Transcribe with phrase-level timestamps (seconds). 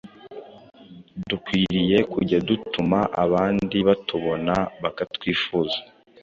[1.29, 5.79] Dukwiriye kujya dutuma abandi batubona bakatwifuza-